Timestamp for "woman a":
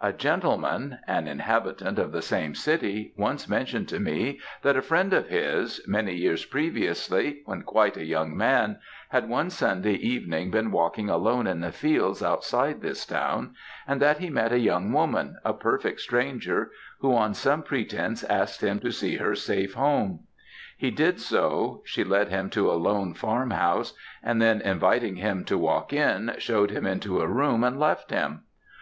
14.94-15.52